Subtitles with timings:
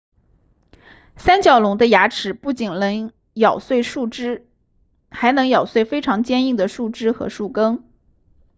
[1.15, 4.43] 三角龙的牙齿不仅能咬碎树叶
[5.11, 7.83] 还能咬碎非常坚硬的树枝和树根